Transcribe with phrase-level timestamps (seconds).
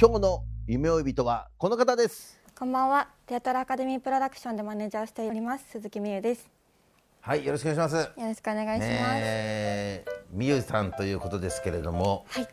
[0.00, 3.08] 今日の夢追い人はこの方ですこんばんは。
[3.26, 6.48] テアトルアカデミープロダクションでマネージャーをしております鈴木美優です。
[7.20, 8.82] はいよろしくお願いしますよろしくお願いします。
[8.86, 12.48] ねみゆさんということですけれども、はい。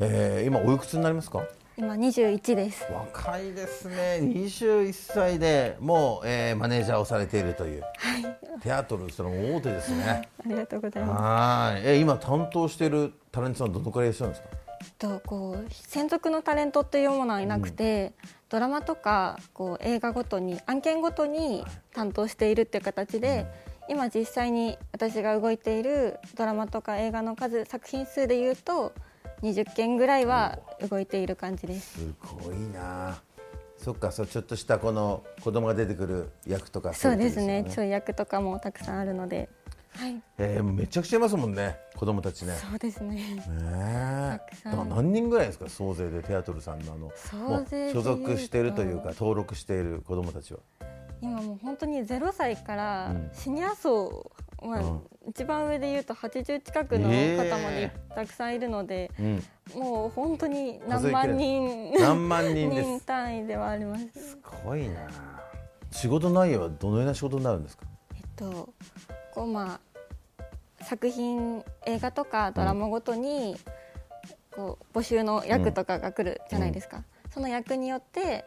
[0.00, 1.42] えー、今おいくつになりますか？
[1.76, 2.86] 今21です。
[2.90, 7.84] 若いですね21歳でもう、えー、マネージャーをされているという、
[8.62, 14.48] テアトルその大手ですねありがとうございまはいえ今担当しているタレントさんどのくらいいらっしゃるんですか？
[14.52, 14.67] す。
[14.98, 18.12] とこう専属のタレントっていうものはいなくて、
[18.48, 23.46] ドラマとかこう映画ごとに案件ごとに担当しているっていう形で、
[23.88, 28.92] 今実際に私が動いているドラマとか映画の数作品数でいうと
[29.42, 32.00] 20件ぐらいは動いている感じです。
[32.00, 33.20] すごいな。
[33.76, 37.64] そっかそうちょっとしたこの子供が出てくる役とかそうですよね。
[37.70, 39.48] ちょい役とかもたくさんあるので、
[39.98, 40.22] はい。
[40.38, 42.54] えー、めちゃくちゃいますもんね子供たちね。
[42.54, 43.16] そうですね。
[43.44, 47.10] ね何人ぐらいですか総勢でテアトルさんのあの
[47.92, 50.60] 所属しているというか登録している子供たちは。
[51.20, 53.30] 今もう本当に0歳からうん。
[53.32, 54.30] シニア層、
[54.62, 55.00] まあうん。
[55.30, 59.42] 一番上で言うと80近くのえ方までえたくさんいるので、うん。
[59.74, 64.04] もう本当に何万人何万人人単位ではあります。
[64.14, 65.10] すごいな。
[65.90, 67.84] 仕事内容はどのような仕事になるんですか？
[68.14, 68.72] えっと
[69.34, 69.80] こうまあ
[70.88, 73.56] 作品映画とかドラマごとに、
[74.56, 78.46] こう募集の役とかが来るじゃないですか、その役によって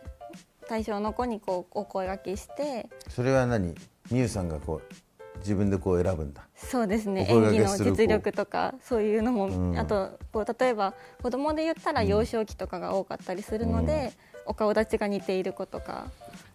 [0.68, 3.76] 対象の子にこうお声掛けしてそれは何？
[4.10, 6.48] みゆさんがこう自分でこう選ぶんだ。
[6.56, 7.28] そうですね。
[7.30, 9.78] 演技の実力とかそういうのも、うん。
[9.78, 14.14] あとこう例えば子供で言ったら幼少期とかが多かったりするので、
[14.48, 16.08] お顔立ちが似ている子とか、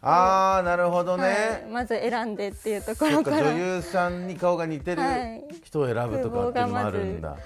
[0.09, 1.71] ああなるほどね、はい。
[1.71, 3.51] まず選んでっていうところから。
[3.53, 5.45] 女優さんに顔が似てるはい。
[5.65, 7.39] 人を選ぶとかっていうのもあるんだ、はい、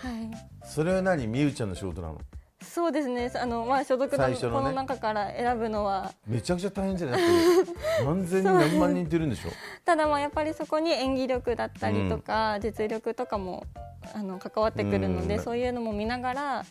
[0.66, 2.19] それは何みゆちゃんの仕事なの？
[2.62, 3.32] そうですね。
[3.34, 4.37] あの、まあ、所属のね。
[4.38, 6.12] この中から選ぶのは。
[6.26, 7.21] めちゃくちゃ大変じゃない？
[8.04, 9.50] 何千人何万人っているんでしょ？
[9.87, 13.65] ただまあやっぱりそこに演技力だったりとか、実力とかも
[14.15, 15.42] あの関わってくるので、うん。
[15.42, 16.65] そういうのも見ながら、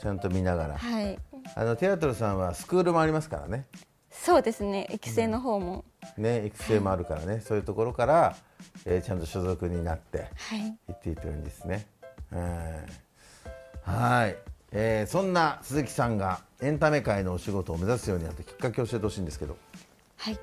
[0.00, 0.78] ちゃんと見ながら。
[0.78, 1.18] はい、
[1.54, 3.66] あのテアトルさんはスクールもありますからね
[4.22, 4.88] そうですね。
[4.90, 5.84] 育成の方も、
[6.16, 7.40] ね育成もあるからね。
[7.40, 8.36] そういうところから、
[8.86, 11.86] えーちゃんと所属になってはい、行っていってるんですね。
[12.32, 12.86] うん。
[13.82, 14.36] はい、
[14.72, 19.56] えーそんな鈴木さんがエンタメ界のお仕事を目指すようになったきっかけを教えてほしいんですけど。
[20.16, 20.38] はい。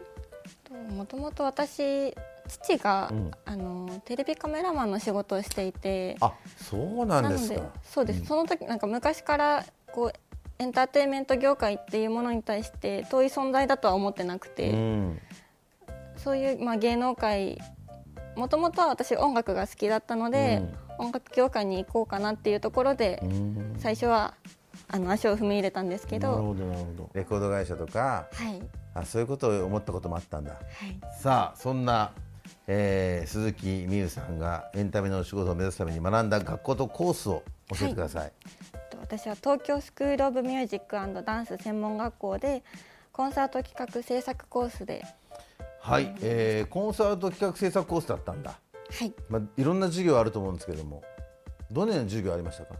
[0.94, 2.14] もともと私
[2.48, 3.32] 父が、うん。
[3.46, 7.56] あのテレビカメラマンの仕事をしていて、あそうなんですか。
[7.56, 10.14] なのでそうです、その時なんか昔からこう
[10.62, 15.20] エンターテインメント業界っていうものに対して遠い存在だとは思ってなくて、うん
[16.18, 17.60] そういうまあ芸能界
[18.36, 20.62] もともとは私音楽が好きだったので、
[21.00, 23.76] 音楽業界に行こうかなっていうところで、うん。
[23.80, 24.36] 最初は
[24.88, 27.10] あの足を踏み入れたんですけど、なるほどなるほど。
[27.16, 28.62] レコード会社とかはい。
[28.94, 30.52] あそういうことを思ったこともあったんだ。
[30.52, 30.62] はい。
[31.20, 32.12] さあそんな、
[32.68, 38.61] えー鈴木美優さんがエンタメのお仕事を目指すために学んだ学校とコースを教えてください、と
[39.12, 40.96] 私は東京スクール・オブ・ミュージック
[41.26, 42.64] ダンス専門学校で
[43.12, 45.04] コンサート企画制作コースで、
[45.82, 48.58] はい、えーコンサート企画制作コースだったんだ、
[48.90, 51.04] はい、まあ、いろんな授業あると思うんですけども
[51.70, 52.76] どのような授業ありましたか？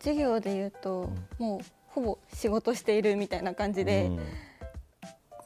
[0.00, 4.18] 授業でいうと、もうほぼ仕事しているみたいな感じで、うん。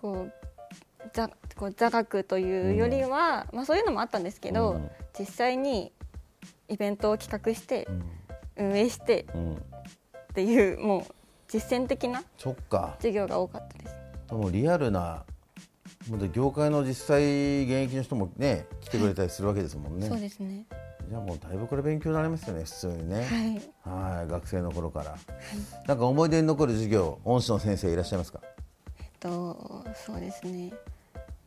[0.00, 0.32] こう
[1.12, 4.90] 座こう座学というよりは、まあ、そういうのもあったんですけど、うん。
[5.16, 5.92] 実際に
[6.68, 7.86] イベントを企画して、
[8.56, 9.62] 運営してうん
[10.34, 11.12] っていうもう
[11.46, 12.96] 実践的なそっか。
[12.98, 14.34] 授業が多かったです。
[14.34, 15.22] もうリアルな
[16.32, 20.64] 業界の実際現役の人もね来てくれたりするわけですもんね、そうですね。
[21.08, 23.24] じゃあもうだいぶこれ勉強になりますよね普通にね。
[23.84, 24.18] はい。
[24.18, 25.16] はい学生の頃から、
[25.86, 28.40] なんか思い出に残る授業恩師の先生いらっしゃいますか？
[28.98, 30.72] えっとそうですね。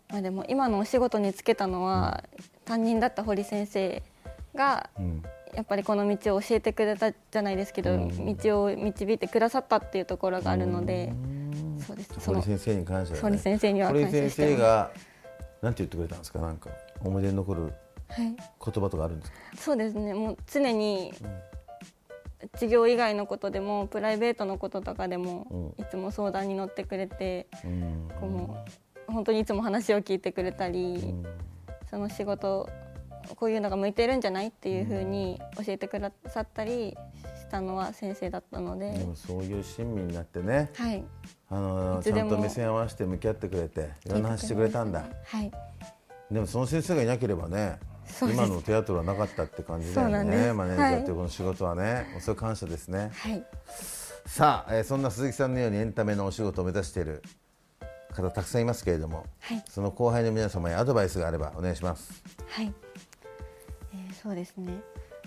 [0.09, 2.23] まあでも今のお仕事につけたのは、
[2.63, 4.01] 担任だった堀先生
[4.55, 5.21] が、ん
[5.57, 11.11] やっぱりこの道を教えてくれたじゃないですけど、道を導いてくださったっていうところがあるので、
[11.87, 12.13] そうです。
[12.19, 14.91] その堀先生に関しては、ね、堀先生には堀感謝先生が
[15.63, 16.37] なんて言ってくれたんですか？
[16.37, 16.69] なんか
[17.03, 17.73] 思い出に残る
[18.09, 18.25] はい。
[18.25, 19.37] 言葉とかあるんですか？
[19.57, 20.13] そうですね。
[20.13, 21.11] もう常に
[22.53, 28.09] 授業以外のことでもプライベートのこととかでも、いつも相談に乗ってくれて、うん。
[28.19, 28.63] こうも
[29.09, 31.15] う本当にいつも話を聞いてくれたり、
[31.89, 32.69] その仕事
[33.35, 36.97] こういうのが向いてるんじゃないっていうふうに教えてくださったり
[37.35, 40.71] したのは先生だったので、でもそういう親身になってね。
[40.75, 41.03] はい。
[41.49, 45.05] あのちゃんと目線合わせて向き合ってくれていろんな話してくれたんだ。
[45.25, 45.51] はい。
[46.31, 47.79] でもその先生がいなければね
[48.21, 51.13] 今のテアトルはなかったって感じだよねマネージャーってい。
[51.13, 53.11] うこの仕事はね、もうそれ感謝ですね。
[53.13, 53.43] はい。
[54.25, 57.23] さあ、えーそんな鈴木さんのようにエンタメのお仕事を目指している
[58.13, 59.63] 方たくさんいますけれども、はい。
[59.69, 62.23] その後輩の皆様へアドバイスがあればお願いします。
[62.49, 62.73] はい、
[64.07, 64.73] えーそうですね。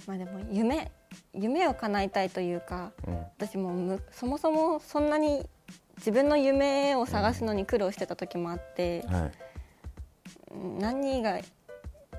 [0.06, 0.90] まあでも夢
[1.34, 2.92] 夢を叶えたいというか、
[3.38, 5.46] 私もむそもそもそんなに
[5.96, 9.32] 自分の夢を探すのに苦労してた時もあって、はい。
[10.80, 11.40] 何が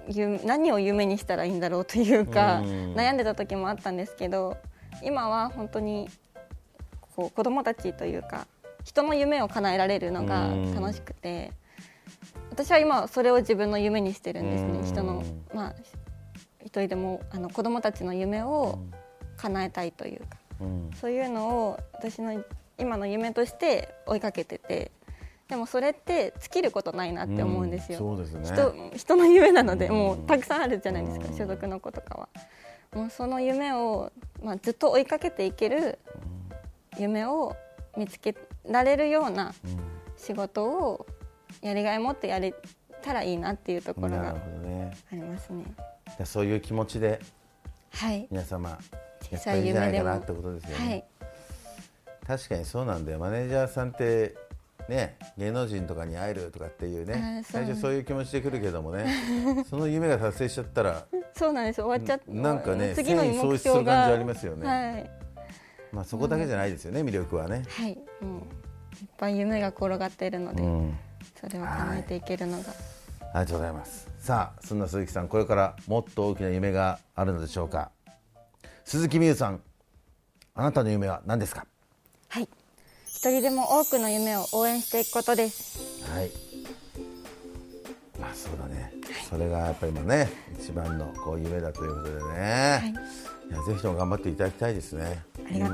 [0.07, 2.93] ゆ何を夢にしたらいいんだろうというかうん。
[2.95, 4.57] 悩んでた時もあったんですけど
[5.03, 6.09] 今は本当に
[7.15, 8.47] こう子供たちというか
[8.83, 11.51] 人の夢を叶えられるのが楽しくて
[12.49, 14.81] 私は今それを自分の夢にしてるんですうん。
[14.81, 15.85] ね人のまあ一
[16.79, 18.79] 人でもあの子供たちの夢を
[19.37, 20.91] 叶えたいというかうん。
[20.99, 22.43] そういうのを私の
[22.77, 24.91] 今の夢として追いかけてて
[25.49, 27.97] でもそれって尽きることないなって思うんですよ。
[27.97, 28.45] そうですね。
[28.45, 29.95] 人人の夢なので、うん。
[29.95, 31.37] もうたくさんあるじゃないですか、うん。
[31.37, 32.29] 所属の子とかは。
[32.93, 35.99] もうその夢を、まあ、ずっと追いかけていける
[36.97, 37.55] 夢を
[37.97, 38.33] 見つけ
[38.65, 39.53] られるような
[40.17, 41.05] 仕事を
[41.61, 42.53] やりがい持ってやれ
[43.01, 44.35] たらいいなっていうところがあ
[45.11, 45.65] りますね。
[46.25, 47.19] そういう気持ちで
[47.93, 48.77] はい、皆様や
[49.21, 51.05] 小ったらいいんじゃないかなってことですよね、はい、
[52.25, 53.19] 確かにそうなんだよ。
[53.19, 54.35] マネージャーさんって
[54.87, 57.43] ね芸能人とかに会えるとかっていうね。
[57.45, 59.13] 最初そういう気持ちで来るけどもね。
[59.69, 61.05] その夢が達成しちゃったら。
[61.35, 61.81] そうなんです。
[61.81, 64.67] 終わっちゃってなんかね次の目失する感じありますよね。
[64.67, 65.21] はい。
[65.91, 68.41] まあそこだけじゃないですよね魅力はね、はい、もういっ
[69.17, 70.97] ぱい夢が転がっているので、うん、
[71.39, 72.69] それを叶えていけるのが、
[73.33, 77.89] ありがとうございますさあそんな鈴木さんこれからもっと大きな夢があるのでしょうか
[78.85, 79.61] 鈴木美優さん
[80.53, 81.65] あなたの夢は何ですか？
[82.29, 82.47] はい、
[83.07, 86.03] 一人でも多くの夢を応援していくことです。
[86.13, 86.29] はい。
[88.19, 88.93] まあそうだね。
[89.27, 92.93] それがやっぱり今ね一番のこう夢だということでね。
[93.49, 95.23] い、やぜひとも頑張っていただきたいですね。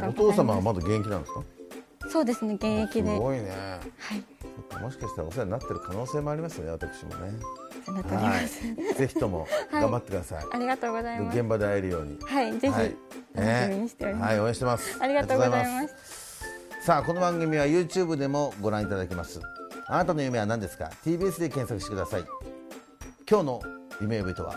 [0.07, 1.43] お父様はまだ現役なんですか？
[2.09, 3.49] そうですね、現役すで、ごいね。
[3.49, 4.15] は
[4.79, 7.33] い、もしかしたらお世話になってる可能性もありますよね私もね。
[7.87, 8.67] ありがとうございはます。
[8.67, 8.95] い。
[8.95, 10.45] ぜひとも 頑張ってください。
[10.51, 11.39] ありがとうございます。
[11.39, 12.19] 現場で会えるように。
[12.21, 12.95] はい、ぜひ、はい。
[13.35, 14.29] 楽しみにしております。
[14.29, 14.97] はい、応援してます。
[14.99, 16.27] ありがとうございありがとうございます。
[16.87, 19.41] さあこの番組は YouTube でもご覧いただけます
[19.87, 22.23] あなたの夢は何ですか？TBS で検索してください
[23.29, 23.61] 今日の
[23.99, 24.55] 夢追い人は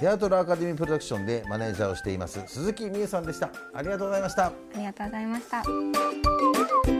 [0.00, 6.99] テアトルアカデミープロダクションでマネージャーをしています鈴木美羽さんでしたありがとうございましたありがとうございました。